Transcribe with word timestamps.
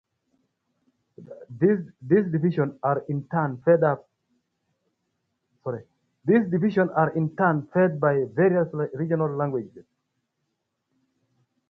These 2.07 2.31
divisions 2.31 2.73
are 2.81 3.03
in 3.07 3.25
turn 3.29 3.61
fed 3.63 3.75
by 7.99 8.23
various 8.33 8.69
regional 8.95 9.37
leagues. 9.53 9.85